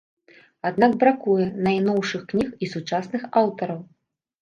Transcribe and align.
Аднак 0.69 0.95
бракуе 1.03 1.45
найноўшых 1.69 2.25
кніг 2.35 2.49
і 2.67 2.73
сучасных 2.75 3.33
аўтараў. 3.47 3.89